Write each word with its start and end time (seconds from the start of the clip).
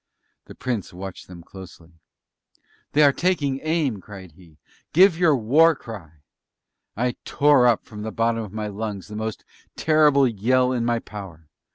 The 0.45 0.55
Prince 0.55 0.93
watched 0.93 1.27
them 1.27 1.43
closely. 1.43 1.91
"They 2.93 3.03
are 3.03 3.13
taking 3.13 3.59
aim," 3.61 4.01
cried 4.01 4.31
he, 4.31 4.57
"give 4.93 5.15
your 5.15 5.37
War 5.37 5.75
cry!" 5.75 6.21
I 6.97 7.17
tore 7.23 7.67
up 7.67 7.83
from 7.85 8.01
the 8.01 8.11
bottom 8.11 8.41
of 8.43 8.51
my 8.51 8.65
lungs 8.67 9.09
the 9.09 9.15
most 9.15 9.45
terrible 9.75 10.27
yell 10.27 10.71
in 10.71 10.85
my 10.85 10.97
power! 10.97 11.47